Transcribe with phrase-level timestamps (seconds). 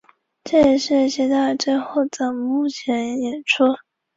[0.43, 3.65] 这也是齐达内最后的幕前演出。